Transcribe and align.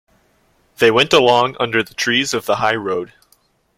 They 0.79 0.89
went 0.89 1.13
along 1.13 1.57
under 1.59 1.83
the 1.83 1.93
trees 1.93 2.33
of 2.33 2.47
the 2.47 2.55
highroad. 2.55 3.13